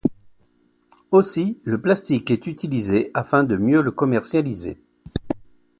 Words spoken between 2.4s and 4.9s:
utilisé afin de mieux le commercialiser.